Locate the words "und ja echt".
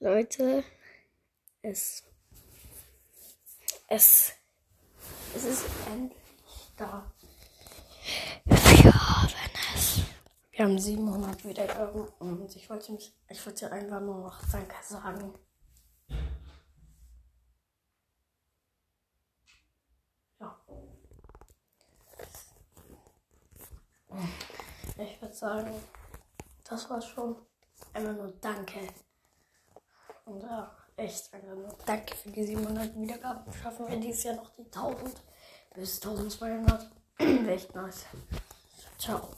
30.28-31.32